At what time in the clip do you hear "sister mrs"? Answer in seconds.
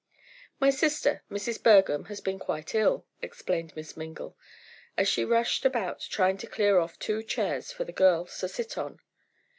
0.71-1.61